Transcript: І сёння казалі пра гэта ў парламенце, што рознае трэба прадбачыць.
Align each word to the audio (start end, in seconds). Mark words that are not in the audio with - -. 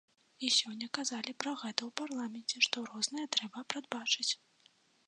І 0.45 0.47
сёння 0.59 0.87
казалі 0.97 1.35
пра 1.45 1.53
гэта 1.65 1.81
ў 1.89 1.91
парламенце, 2.03 2.57
што 2.71 2.77
рознае 2.91 3.27
трэба 3.39 3.59
прадбачыць. 3.77 4.31